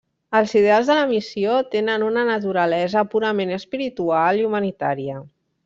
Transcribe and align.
Els 0.37 0.53
ideals 0.59 0.87
de 0.91 0.95
la 0.99 1.03
Missió 1.11 1.57
tenen 1.75 2.05
una 2.07 2.23
naturalesa 2.31 3.05
purament 3.13 3.55
espiritual 3.61 4.43
i 4.43 4.49
humanitària. 4.51 5.23